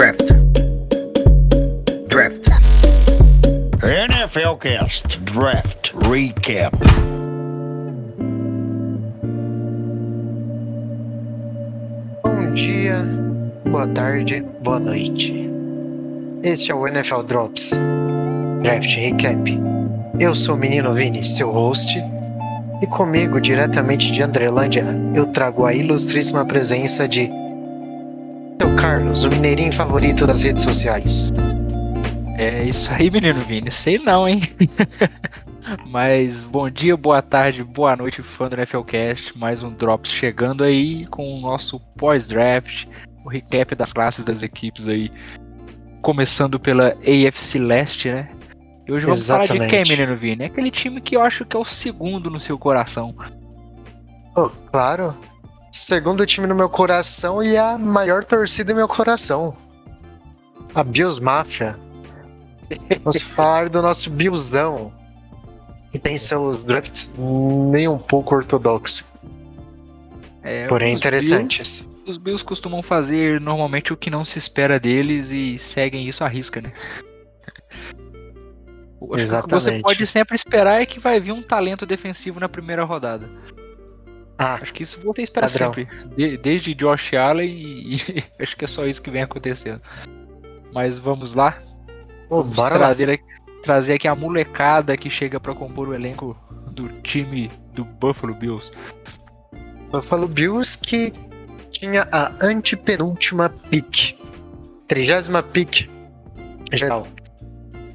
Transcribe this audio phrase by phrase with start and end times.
[0.00, 0.32] Draft.
[2.08, 2.48] Draft.
[3.82, 6.72] NFL Cast Draft Recap.
[12.24, 12.96] Bom dia,
[13.66, 15.50] boa tarde, boa noite.
[16.44, 17.78] Este é o NFL Drops
[18.62, 19.60] Draft Recap.
[20.18, 22.02] Eu sou o Menino Vini, seu host,
[22.80, 27.30] e comigo, diretamente de Andrelândia, eu trago a ilustríssima presença de
[28.60, 31.30] seu Carlos, o mineirinho favorito das redes sociais.
[32.36, 33.72] É isso aí, menino Vini.
[33.72, 34.42] Sei não, hein?
[35.88, 39.38] Mas bom dia, boa tarde, boa noite, fã do NFLcast.
[39.38, 42.84] Mais um Drops chegando aí com o nosso pós-draft,
[43.24, 45.10] o recap das classes das equipes aí.
[46.02, 48.28] Começando pela AFC Leste, né?
[48.86, 49.90] E hoje vamos falar de quem, Exatamente.
[49.90, 50.42] menino Vini?
[50.42, 53.14] É aquele time que eu acho que é o segundo no seu coração.
[54.36, 55.16] Oh, claro,
[55.72, 59.56] segundo time no meu coração e a maior torcida do meu coração.
[60.74, 61.76] A Bills Mafia.
[63.02, 64.92] Vamos falar do nosso Billzão,
[65.90, 69.04] que tem seus drafts nem um pouco ortodoxos,
[70.42, 71.82] É, porém interessantes.
[71.82, 76.24] Bills- os Bills costumam fazer normalmente o que não se espera deles e seguem isso
[76.24, 76.72] à risca, né?
[79.00, 79.82] Que O que você Exatamente.
[79.82, 83.28] pode sempre esperar é que vai vir um talento defensivo na primeira rodada.
[84.42, 85.74] Ah, Acho que isso você espera Padrão.
[85.74, 85.88] sempre.
[86.16, 87.94] De- desde Josh Allen e,
[88.38, 89.82] e acho que é só isso que vem acontecendo.
[90.72, 91.58] Mas vamos lá.
[92.30, 92.86] oh, Vamos bora lá.
[92.86, 93.24] trazer, aqui,
[93.62, 96.34] trazer aqui a molecada que chega pra compor o elenco
[96.72, 98.72] do time do Buffalo Bills.
[99.92, 101.12] Buffalo Bills que
[101.70, 104.16] tinha a antepenúltima pick.
[104.88, 105.86] Trigésima pick
[106.72, 107.06] geral.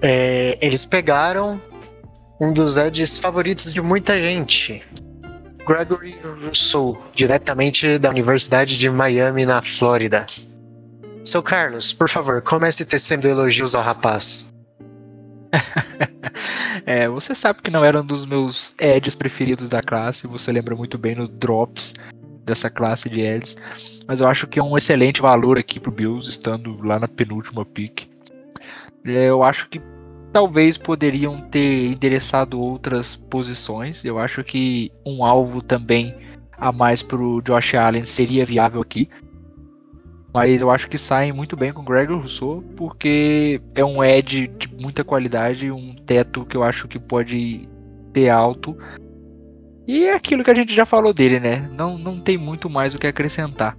[0.01, 1.59] É, eles pegaram
[2.39, 4.83] um dos edges favoritos de muita gente.
[5.65, 10.25] Gregory Rousseau, diretamente da Universidade de Miami, na Flórida.
[11.23, 14.53] Seu Carlos, por favor, comece tecendo elogios ao rapaz.
[16.85, 20.75] É, você sabe que não era um dos meus edges preferidos da classe, você lembra
[20.75, 21.93] muito bem no Drops
[22.43, 23.57] dessa classe de edges,
[24.07, 27.65] mas eu acho que é um excelente valor aqui pro Bills, estando lá na penúltima
[27.65, 28.07] pick.
[29.03, 29.81] É, Eu acho que
[30.35, 36.13] talvez poderiam ter endereçado outras posições, eu acho que um alvo também
[36.57, 39.07] a mais pro Josh Allen seria viável aqui.
[40.33, 44.47] Mas eu acho que saem muito bem com o Gregor Rousseau, porque é um edge
[44.47, 47.69] de muita qualidade, um teto que eu acho que pode
[48.11, 48.77] ter alto.
[49.87, 51.69] E é aquilo que a gente já falou dele, né?
[51.77, 53.77] Não, não tem muito mais o que acrescentar.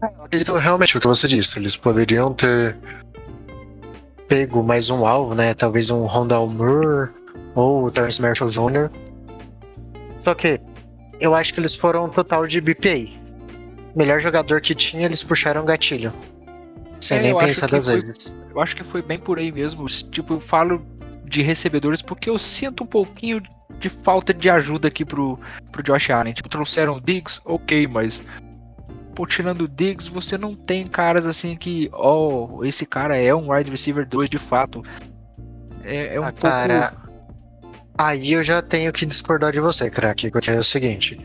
[0.00, 1.58] Acredito realmente o que você disse.
[1.58, 2.74] Eles poderiam ter
[4.30, 5.52] pego mais um alvo, né?
[5.54, 7.10] Talvez um Rondal Moore
[7.56, 8.88] ou o Terrence Marshall Jr.
[10.20, 10.60] Só que
[11.18, 13.10] eu acho que eles foram total de BPA.
[13.94, 16.12] Melhor jogador que tinha, eles puxaram gatilho.
[17.00, 18.36] Sem É, nem pensar duas vezes.
[18.54, 19.84] Eu acho que foi bem por aí mesmo.
[19.86, 20.80] Tipo, eu falo
[21.24, 23.42] de recebedores porque eu sinto um pouquinho
[23.80, 25.40] de falta de ajuda aqui pro,
[25.72, 26.34] pro Josh Allen.
[26.34, 28.22] Tipo, trouxeram o Diggs, ok, mas.
[29.20, 31.90] Pô, tirando o Diggs, você não tem caras assim que.
[31.92, 34.82] Oh, esse cara é um wide receiver 2 de fato.
[35.84, 36.40] É, é um Ah, pouco.
[36.40, 36.94] cara,
[37.98, 41.20] aí eu já tenho que discordar de você, craque, porque é o seguinte.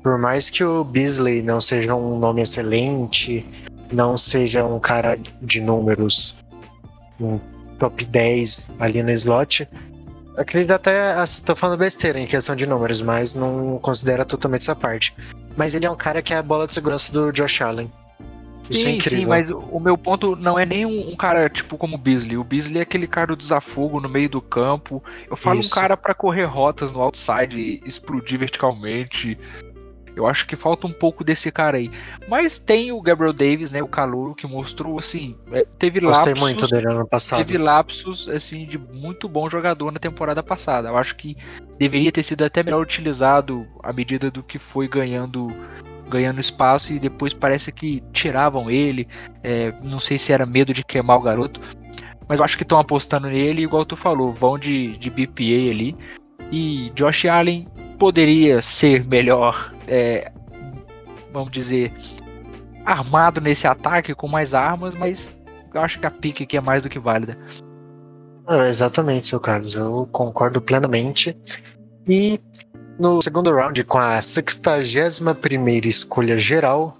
[0.00, 3.44] Por mais que o Beasley não seja um nome excelente,
[3.92, 6.36] não seja um cara de números,
[7.20, 7.40] um
[7.80, 9.68] top 10 ali no slot,
[10.38, 14.76] acredito até, assim, tô falando besteira em questão de números, mas não considera totalmente essa
[14.76, 15.14] parte.
[15.56, 17.90] Mas ele é um cara que é a bola de segurança do Josh Allen.
[18.70, 19.18] Isso é Sim, incrível.
[19.20, 22.36] sim, mas o meu ponto não é nem um, um cara tipo como o Beasley.
[22.36, 25.02] O Beasley é aquele cara do desafogo no meio do campo.
[25.30, 25.70] Eu falo Isso.
[25.70, 29.38] um cara pra correr rotas no outside, explodir verticalmente.
[30.16, 31.90] Eu acho que falta um pouco desse cara aí.
[32.28, 36.48] Mas tem o Gabriel Davis, né, o calouro, que mostrou assim, é, teve Gostei lapsos,
[36.48, 37.44] muito dele ano passado.
[37.44, 40.88] teve lapsos assim de muito bom jogador na temporada passada.
[40.88, 41.36] Eu acho que
[41.78, 45.48] deveria ter sido até melhor utilizado à medida do que foi ganhando
[46.08, 49.06] ganhando espaço e depois parece que tiravam ele.
[49.42, 51.60] É, não sei se era medo de queimar o garoto,
[52.28, 55.96] mas eu acho que estão apostando nele, igual tu falou, vão de, de BPA ali.
[56.50, 57.66] E Josh Allen
[57.98, 60.30] poderia ser melhor, é,
[61.32, 61.92] vamos dizer,
[62.84, 65.36] armado nesse ataque com mais armas, mas
[65.74, 67.36] eu acho que a pique aqui é mais do que válida.
[68.46, 69.74] Ah, exatamente, seu Carlos.
[69.74, 71.36] Eu concordo plenamente.
[72.08, 72.40] E
[72.98, 76.96] no segundo round, com a 61 escolha geral,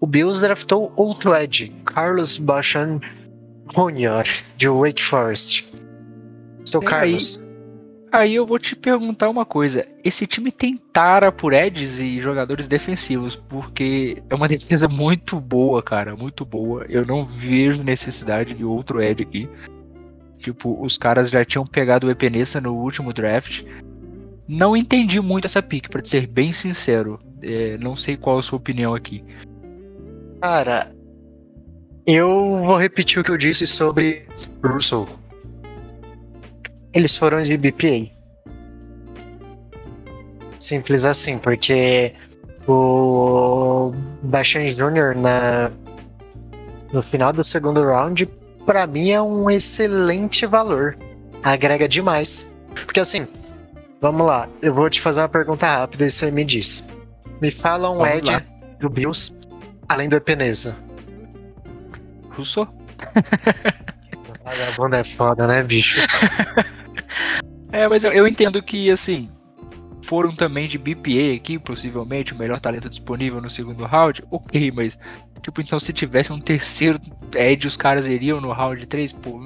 [0.00, 3.00] o Bills draftou outro Edge, Carlos Bachan
[3.74, 4.24] Jr.,
[4.56, 5.70] de Wake Forest.
[6.64, 7.45] Seu E Carlos, Aí
[8.28, 9.86] eu vou te perguntar uma coisa.
[10.02, 15.82] Esse time tem tara por edges e jogadores defensivos, porque é uma defesa muito boa,
[15.82, 16.86] cara, muito boa.
[16.88, 19.48] Eu não vejo necessidade de outro edge aqui.
[20.38, 23.64] Tipo, os caras já tinham pegado o Epenesa no último draft.
[24.48, 27.18] Não entendi muito essa pick, para ser bem sincero.
[27.42, 29.24] É, não sei qual a sua opinião aqui.
[30.40, 30.92] Cara,
[32.06, 34.26] eu vou repetir o que eu disse sobre
[34.64, 35.08] Russell.
[36.96, 38.10] Eles foram de BPA.
[40.58, 42.14] Simples assim, porque
[42.66, 45.14] o Bashan Jr.
[45.14, 45.70] Na,
[46.94, 48.24] no final do segundo round,
[48.64, 50.96] para mim é um excelente valor.
[51.42, 52.50] Agrega demais.
[52.86, 53.28] Porque assim,
[54.00, 56.82] vamos lá, eu vou te fazer uma pergunta rápida e você me diz.
[57.42, 58.42] Me fala um Vamos Ed lá.
[58.80, 59.34] do Bills,
[59.86, 60.74] além do Epeneza.
[62.30, 62.66] Russo?
[64.42, 66.00] Vagabundo é foda, né, bicho?
[67.72, 69.28] É, mas eu, eu entendo que, assim,
[70.02, 74.98] foram também de BPA aqui, possivelmente, o melhor talento disponível no segundo round, ok, mas,
[75.42, 76.98] tipo, então se tivesse um terceiro
[77.34, 79.40] Edge, os caras iriam no round 3, pô,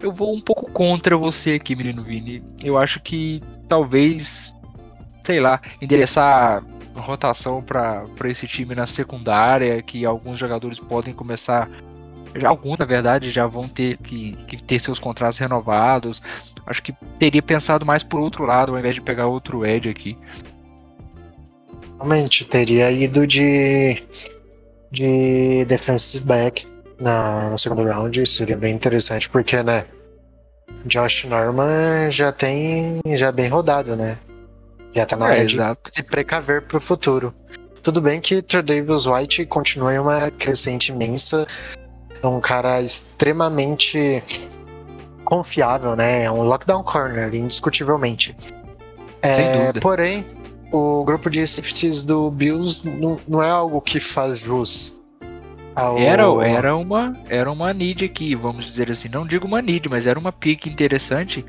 [0.00, 2.42] eu, vou um pouco contra você aqui, menino Vini.
[2.62, 4.54] Eu acho que talvez,
[5.22, 6.64] sei lá, endereçar
[7.00, 11.68] rotação pra esse time na secundária, que alguns jogadores podem começar.
[12.36, 16.22] Já alguns, na verdade, já vão ter que, que ter seus contratos renovados.
[16.66, 20.18] Acho que teria pensado mais por outro lado, ao invés de pegar outro Edge aqui.
[21.98, 24.02] Realmente, teria ido de,
[24.90, 26.66] de defensive back
[26.98, 29.84] na, no segundo round, seria bem interessante, porque, né,
[30.86, 34.18] Josh Norman já tem, já é bem rodado, né?
[34.94, 35.90] Já tá na hora É, de exato.
[35.92, 37.34] se precaver pro futuro.
[37.82, 41.46] Tudo bem que Tredavious White continua em uma crescente imensa,
[42.26, 44.22] é um cara extremamente
[45.24, 46.24] confiável, né?
[46.24, 48.36] É um lockdown corner, indiscutivelmente.
[49.32, 49.80] Sem É, dúvida.
[49.80, 50.24] porém,
[50.72, 54.94] o grupo de safeties do Bills não, não é algo que faz jus
[55.74, 55.96] ao...
[55.98, 59.08] Era, era uma era uma need aqui, vamos dizer assim.
[59.08, 61.44] Não digo uma need, mas era uma pick interessante.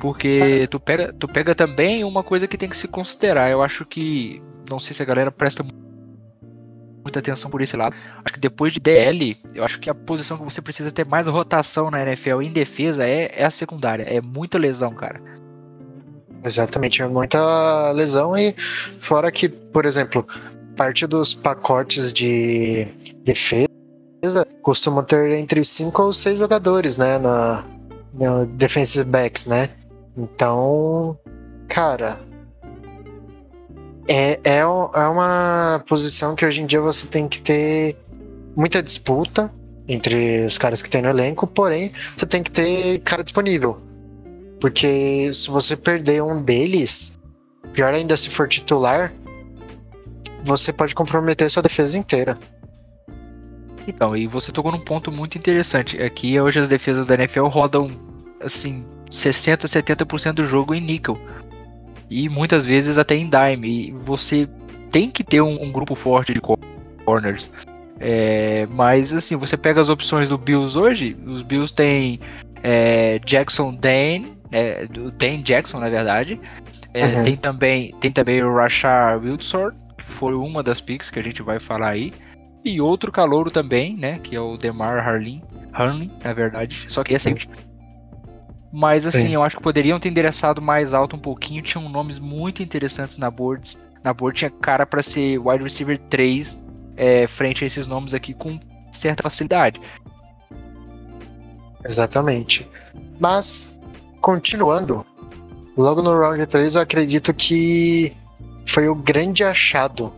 [0.00, 3.50] Porque tu pega, tu pega também uma coisa que tem que se considerar.
[3.50, 4.42] Eu acho que.
[4.68, 5.70] Não sei se a galera presta mu-
[7.02, 7.94] muita atenção por esse lado.
[8.24, 11.26] Acho que depois de DL, eu acho que a posição que você precisa ter mais
[11.26, 14.04] rotação na NFL em defesa é, é a secundária.
[14.04, 15.20] É muita lesão, cara.
[16.44, 18.54] Exatamente, é muita lesão e
[18.98, 20.26] fora que, por exemplo,
[20.76, 22.88] parte dos pacotes de
[23.24, 23.68] defesa
[24.62, 27.64] costumam ter entre 5 ou 6 jogadores, né, na,
[28.14, 29.68] na defensive backs, né?
[30.16, 31.18] Então,
[31.68, 32.18] cara,
[34.08, 37.96] é, é, é uma posição que hoje em dia você tem que ter
[38.56, 39.50] muita disputa
[39.88, 43.80] entre os caras que tem no elenco, porém, você tem que ter cara disponível.
[44.60, 47.18] Porque se você perder um deles,
[47.72, 49.12] pior ainda se for titular,
[50.44, 52.38] você pode comprometer sua defesa inteira.
[53.86, 56.00] Então, e você tocou num ponto muito interessante.
[56.00, 57.90] Aqui hoje as defesas da NFL rodam
[58.40, 61.18] assim 60, 70% do jogo em níquel.
[62.12, 63.88] E muitas vezes até em dime.
[63.88, 64.48] E você
[64.90, 66.58] tem que ter um, um grupo forte de cor-
[67.04, 67.50] corners.
[67.98, 72.18] É, mas assim, você pega as opções do Bills hoje, os Bills têm
[72.62, 74.86] é, Jackson Dane, é,
[75.16, 76.40] Dane Jackson na verdade.
[76.94, 77.24] É, Uhum.
[77.24, 81.40] tem, também, tem também o Rashard Wilson, que foi uma das picks que a gente
[81.42, 82.12] vai falar aí.
[82.64, 84.18] E outro calouro também, né?
[84.22, 85.42] Que é o Demar Harlin.
[85.72, 86.84] Harlin, na verdade.
[86.88, 87.48] Só que é sempre.
[88.72, 89.34] Mas assim, Sim.
[89.34, 91.62] eu acho que poderiam ter endereçado mais alto um pouquinho.
[91.62, 93.78] Tinham nomes muito interessantes na boards.
[94.02, 96.62] Na board tinha cara para ser wide receiver 3
[96.96, 98.58] é, frente a esses nomes aqui com
[98.90, 99.80] certa facilidade.
[101.84, 102.66] Exatamente.
[103.20, 103.76] Mas,
[104.20, 105.04] continuando,
[105.76, 108.16] logo no round 3 eu acredito que
[108.66, 110.12] foi o grande achado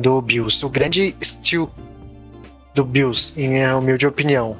[0.00, 1.70] do Bills, o grande steal
[2.74, 4.56] do Bills, em minha humilde opinião.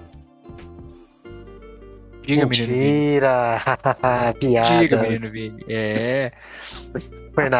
[2.28, 2.78] Diga, menino Vini.
[2.78, 3.62] Mentira!
[4.38, 4.78] Piada.
[4.78, 5.64] Diga, menino Vini.
[5.66, 6.30] É.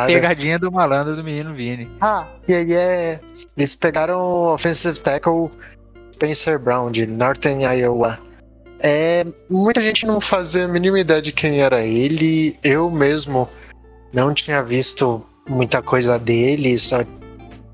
[0.07, 1.91] Pegadinha do malandro do menino Vini.
[2.03, 3.21] Ah, e aí é.
[3.57, 5.51] Eles pegaram o offensive tackle
[6.13, 8.19] Spencer Brown de Northern Iowa.
[8.81, 12.59] É, muita gente não fazia a mínima ideia de quem era ele.
[12.63, 13.49] Eu mesmo
[14.13, 17.03] não tinha visto muita coisa dele, só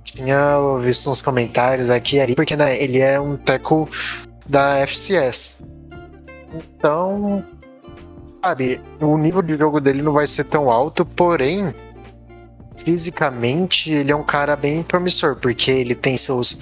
[0.04, 3.86] tinha visto uns comentários aqui e ali, porque né, ele é um tackle
[4.46, 5.58] da FCS.
[6.54, 7.44] Então,
[8.42, 11.74] sabe, o nível de jogo dele não vai ser tão alto, porém,
[12.76, 16.58] fisicamente ele é um cara bem promissor, porque ele tem seus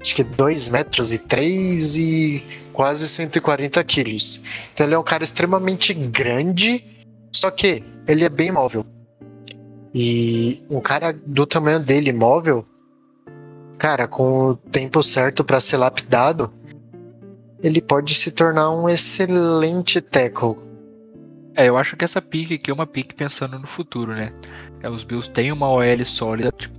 [0.00, 4.40] acho que 2 metros e 3 e quase 140 quilos.
[4.72, 6.84] Então ele é um cara extremamente grande
[7.32, 8.86] Só que ele é bem móvel.
[9.92, 12.64] E um cara do tamanho dele móvel,
[13.78, 16.52] cara, com o tempo certo para ser lapidado,
[17.66, 20.56] ele pode se tornar um excelente tackle.
[21.54, 24.32] É, eu acho que essa pique aqui é uma pique pensando no futuro, né?
[24.82, 26.78] É, os Bills têm uma OL sólida, tipo,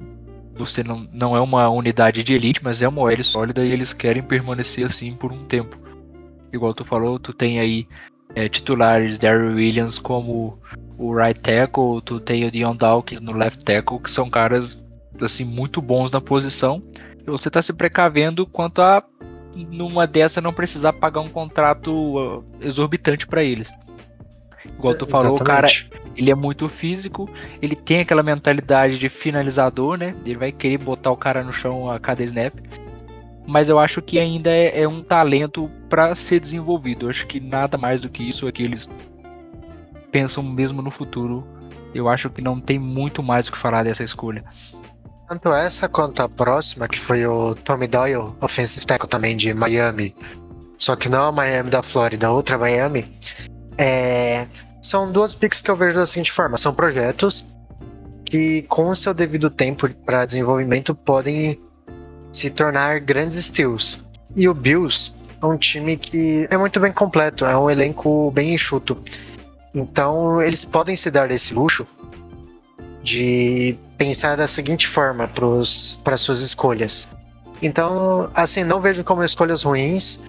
[0.56, 3.92] você não, não é uma unidade de elite, mas é uma OL sólida e eles
[3.92, 5.78] querem permanecer assim por um tempo.
[6.54, 7.88] Igual tu falou, tu tem aí
[8.34, 10.58] é, titulares Darryl Williams como
[10.98, 14.82] o right tackle, tu tem o Dion Dawkins no left tackle, que são caras
[15.22, 16.82] assim muito bons na posição.
[17.20, 19.04] E você está se precavendo quanto a
[19.66, 23.72] numa dessa não precisar pagar um contrato uh, exorbitante para eles.
[24.66, 25.68] Igual tu falou, o cara,
[26.16, 27.30] ele é muito físico,
[27.62, 30.16] ele tem aquela mentalidade de finalizador, né?
[30.26, 32.54] Ele vai querer botar o cara no chão a cada snap.
[33.48, 37.06] Mas eu acho que ainda é, é um talento para ser desenvolvido.
[37.06, 38.90] Eu acho que nada mais do que isso é que eles
[40.12, 41.48] pensam mesmo no futuro.
[41.94, 44.44] Eu acho que não tem muito mais o que falar dessa escolha.
[45.28, 50.16] Tanto essa quanto a próxima, que foi o Tommy Doyle, offensive tackle também de Miami.
[50.80, 53.14] Só que não a Miami da Flórida, outra Miami.
[53.78, 54.48] É,
[54.82, 57.46] são duas picks que eu vejo da seguinte forma: são projetos
[58.26, 61.60] que, com o seu devido tempo para desenvolvimento, podem
[62.32, 64.02] se tornar grandes steals.
[64.34, 68.54] E o Bills é um time que é muito bem completo, é um elenco bem
[68.54, 68.98] enxuto.
[69.74, 71.86] Então, eles podem se dar esse luxo
[73.04, 75.28] de pensar da seguinte forma
[76.04, 77.08] para suas escolhas.
[77.62, 80.20] Então, assim, não vejo como escolhas ruins.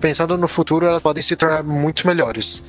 [0.00, 2.62] Pensando no futuro, elas podem se tornar muito melhores.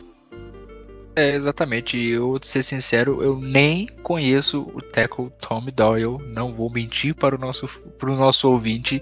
[1.16, 1.98] É, exatamente.
[1.98, 6.18] Eu, vou ser sincero, eu nem conheço o tackle Tommy Doyle.
[6.34, 9.02] Não vou mentir para o nosso, para o nosso ouvinte.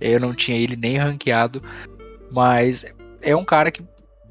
[0.00, 1.62] Eu não tinha ele nem ranqueado.
[2.30, 2.84] Mas
[3.20, 3.82] é um cara que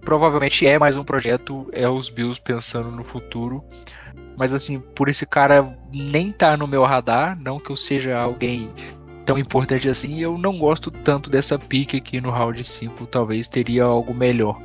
[0.02, 1.68] provavelmente é mais um projeto.
[1.72, 3.64] É os Bills pensando no futuro.
[4.38, 7.38] Mas assim, por esse cara nem tá no meu radar.
[7.40, 8.70] Não que eu seja alguém
[9.26, 10.20] tão importante assim.
[10.20, 13.06] Eu não gosto tanto dessa pique aqui no round 5.
[13.08, 14.60] Talvez teria algo melhor.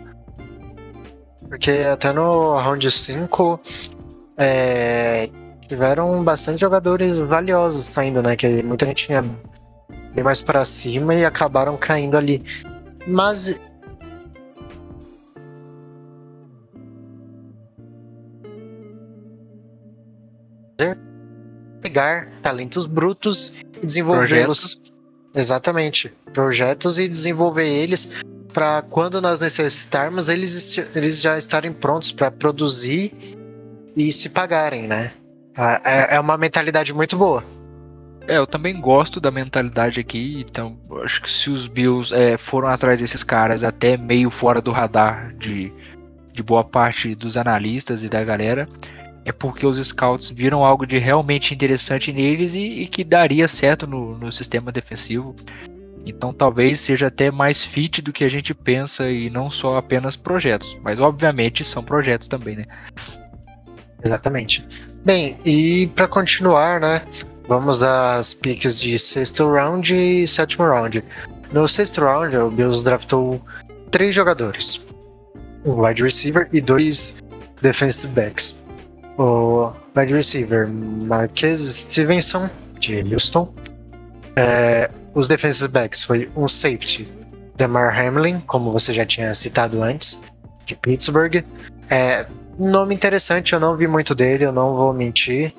[1.49, 3.61] Porque até no round 5
[4.37, 5.29] é,
[5.67, 8.37] tiveram bastante jogadores valiosos saindo, né?
[8.37, 9.23] Que muita gente tinha
[10.15, 12.43] bem mais para cima e acabaram caindo ali.
[13.07, 13.59] Mas
[21.80, 24.80] pegar talentos brutos e desenvolvê-los.
[25.34, 26.12] Exatamente.
[26.32, 28.08] Projetos e desenvolver eles
[28.52, 33.12] para quando nós necessitarmos, eles, eles já estarem prontos para produzir
[33.96, 35.12] e se pagarem, né?
[35.84, 37.44] É, é uma mentalidade muito boa.
[38.26, 42.68] É, eu também gosto da mentalidade aqui, então acho que se os Bills é, foram
[42.68, 45.72] atrás desses caras até meio fora do radar de,
[46.32, 48.68] de boa parte dos analistas e da galera,
[49.25, 53.87] é porque os scouts viram algo de realmente interessante neles e, e que daria certo
[53.87, 55.35] no, no sistema defensivo.
[56.07, 60.17] Então talvez seja até mais fit do que a gente pensa e não só apenas
[60.17, 60.77] projetos.
[60.83, 62.65] Mas obviamente são projetos também, né?
[64.03, 64.67] Exatamente.
[65.05, 67.03] Bem, e para continuar, né?
[67.49, 71.05] Vamos das picks de sexto round e sétimo round.
[71.53, 73.43] No sexto round, o Bills draftou
[73.91, 74.81] três jogadores:
[75.67, 77.15] um wide receiver e dois
[77.61, 78.57] defensive backs.
[79.21, 82.49] O wide receiver Marquez Stevenson,
[82.79, 83.53] de Houston,
[84.35, 87.07] é, os defensive backs foi um safety,
[87.55, 90.19] Demar Hamlin, como você já tinha citado antes,
[90.65, 91.45] de Pittsburgh.
[91.91, 92.27] É,
[92.59, 95.55] nome interessante, eu não vi muito dele, eu não vou mentir.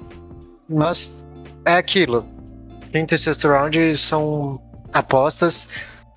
[0.67, 1.15] Mas
[1.63, 2.25] é aquilo.
[2.91, 4.59] Quinto e sexto round são
[4.91, 5.67] apostas.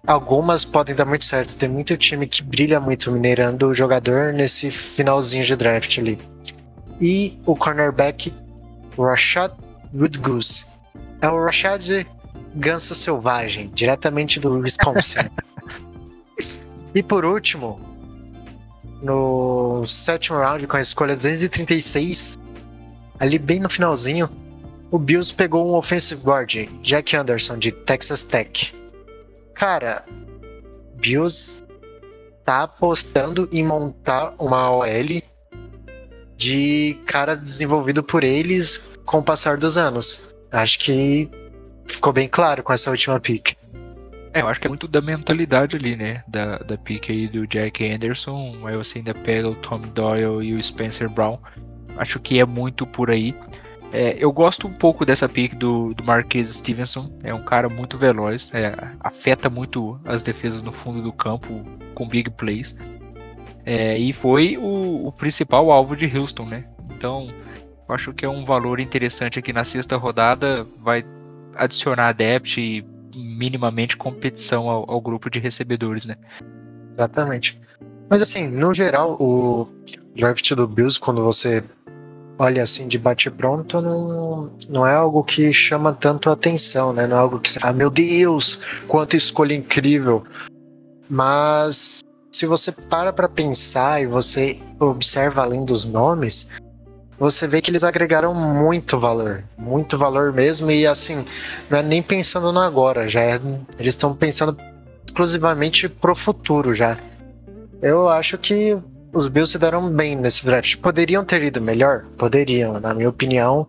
[0.07, 1.59] Algumas podem dar muito certo.
[1.59, 6.19] Tem muito time que brilha muito minerando o jogador nesse finalzinho de draft ali.
[7.01, 8.33] E o cornerback
[8.97, 9.53] Rashad
[9.95, 10.67] Woodgoose.
[11.21, 12.07] É o Rashad
[12.55, 15.31] Ganso Selvagem, diretamente do Wisconsin.
[16.95, 17.81] e por último,
[19.03, 22.39] no sétimo round, com a escolha 236,
[23.19, 24.29] ali bem no finalzinho,
[24.91, 28.75] o Bills pegou um offensive guard, Jack Anderson, de Texas Tech.
[29.55, 30.05] Cara,
[30.97, 31.63] Bills
[32.45, 35.23] tá apostando em montar uma OL
[36.37, 40.35] de cara desenvolvido por eles com o passar dos anos.
[40.50, 41.29] Acho que
[41.87, 43.57] ficou bem claro com essa última pick.
[44.33, 46.25] É, eu acho que é muito da mentalidade ali, né?
[46.26, 48.59] Da, da pick aí do Jack Anderson.
[48.64, 51.38] Aí você ainda pega o Tom Doyle e o Spencer Brown.
[51.97, 53.35] Acho que é muito por aí.
[53.93, 57.17] É, eu gosto um pouco dessa pick do, do Marquês Stevenson.
[57.23, 58.50] É um cara muito veloz.
[58.53, 61.64] É, afeta muito as defesas no fundo do campo
[61.95, 62.76] com big plays.
[63.64, 66.64] É, e foi o, o, principal alvo de Houston, né?
[66.90, 67.28] Então,
[67.88, 71.04] acho que é um valor interessante aqui na sexta rodada, vai
[71.54, 72.85] adicionar depth e
[73.16, 76.16] minimamente competição ao, ao grupo de recebedores, né?
[76.92, 77.61] Exatamente.
[78.11, 79.68] Mas assim, no geral, o
[80.14, 81.64] draft do Bills, quando você
[82.38, 87.06] olha assim de bate pronto, não, não é algo que chama tanto atenção, né?
[87.06, 90.25] Não é algo que você fala, meu Deus, quanta escolha incrível.
[91.09, 92.02] Mas
[92.35, 96.49] se você para para pensar e você observa além dos nomes,
[97.17, 101.25] você vê que eles agregaram muito valor, muito valor mesmo e assim,
[101.71, 103.41] não é nem pensando no agora, já é,
[103.79, 104.57] eles estão pensando
[105.07, 106.99] exclusivamente pro futuro já.
[107.81, 108.76] Eu acho que
[109.12, 110.76] os Bills se deram bem nesse draft.
[110.79, 112.05] Poderiam ter ido melhor?
[112.19, 113.69] Poderiam, na minha opinião.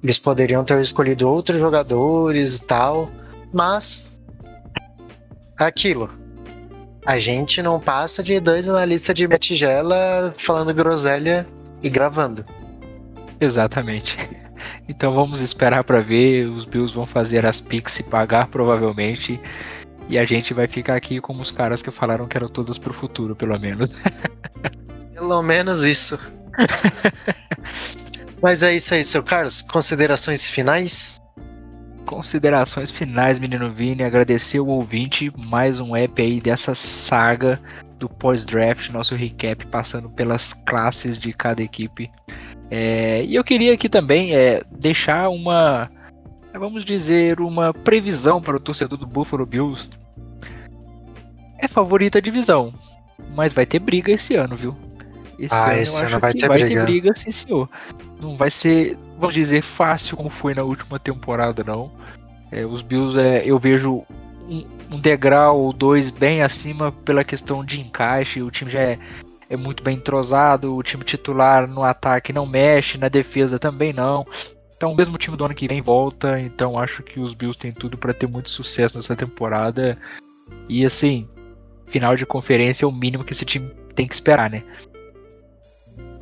[0.00, 3.10] Eles poderiam ter escolhido outros jogadores e tal,
[3.52, 4.12] mas
[5.58, 6.25] aquilo.
[7.06, 11.46] A gente não passa de dois analistas de tigela falando groselha
[11.82, 12.44] e gravando.
[13.40, 14.16] Exatamente.
[14.88, 16.48] Então vamos esperar para ver.
[16.48, 19.38] Os Bills vão fazer as picks e pagar provavelmente.
[20.08, 22.94] E a gente vai ficar aqui como os caras que falaram que eram todas pro
[22.94, 23.90] futuro, pelo menos.
[25.12, 26.18] Pelo menos isso.
[28.42, 29.62] Mas é isso aí, seu Carlos.
[29.62, 31.20] Considerações finais?
[32.06, 34.04] Considerações finais, menino Vini.
[34.04, 35.32] Agradecer o ouvinte.
[35.36, 37.60] Mais um app aí dessa saga
[37.98, 42.10] do pós-draft, nosso recap, passando pelas classes de cada equipe.
[42.70, 45.90] É, e eu queria aqui também é, deixar uma,
[46.54, 49.88] vamos dizer, uma previsão para o torcedor do Buffalo Bills.
[51.58, 52.72] É favorita a divisão,
[53.34, 54.76] mas vai ter briga esse ano, viu?
[55.38, 56.80] Esse ah, ano esse ano vai ter vai briga.
[56.80, 57.68] ter briga, sim senhor.
[58.22, 61.90] Não vai ser, vamos dizer, fácil como foi na última temporada, não.
[62.50, 64.04] É, os Bills, é, eu vejo
[64.48, 68.42] um, um degrau ou dois bem acima pela questão de encaixe.
[68.42, 68.98] O time já é,
[69.50, 74.26] é muito bem entrosado, o time titular no ataque não mexe, na defesa também não.
[74.76, 77.72] Então, o mesmo time do ano que vem volta, então acho que os Bills têm
[77.72, 79.96] tudo para ter muito sucesso nessa temporada.
[80.68, 81.28] E assim,
[81.86, 84.62] final de conferência é o mínimo que esse time tem que esperar, né?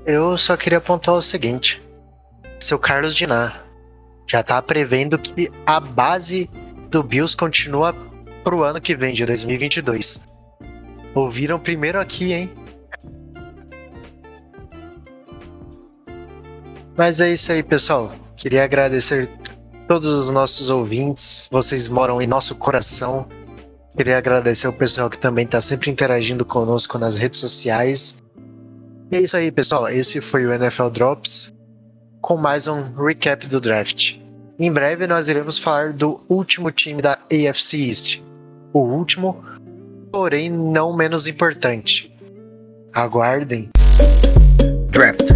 [0.07, 1.83] Eu só queria pontuar o seguinte:
[2.64, 3.64] seu Carlos Diná
[4.27, 6.48] já tá prevendo que a base
[6.90, 7.94] do Bills continua
[8.42, 10.20] pro ano que vem, de 2022.
[11.14, 12.50] Ouviram primeiro aqui, hein?
[16.96, 18.12] Mas é isso aí, pessoal.
[18.37, 19.31] Queria agradecer
[19.87, 21.48] todos os nossos ouvintes.
[21.50, 23.29] Vocês moram em nosso coração.
[23.96, 28.16] Queria agradecer o pessoal que também está sempre interagindo conosco nas redes sociais.
[29.11, 29.88] E é isso aí, pessoal.
[29.88, 31.53] Esse foi o NFL Drops
[32.24, 34.16] com mais um recap do draft.
[34.58, 38.22] Em breve nós iremos falar do último time da AFC East.
[38.72, 39.44] O último,
[40.10, 42.10] porém não menos importante.
[42.94, 43.68] Aguardem.
[44.88, 45.26] Draft.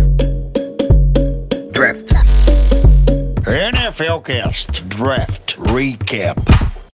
[1.73, 2.11] Draft.
[3.47, 6.41] NFL Cast Draft Recap.